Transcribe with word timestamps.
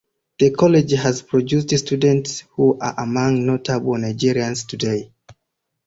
The 0.39 0.49
college 0.49 0.93
has 0.93 1.21
produced 1.21 1.77
students 1.77 2.39
who 2.53 2.75
are 2.79 2.99
among 3.01 3.45
notable 3.45 3.93
Nigerians 3.99 4.65
today. 4.67 5.11